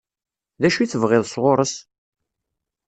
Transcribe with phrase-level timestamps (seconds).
[0.61, 1.73] D acu i tebɣiḍ sɣur-s?